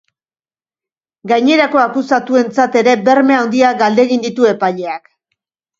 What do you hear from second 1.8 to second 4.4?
akusatuentzat ere berme handiak galdegin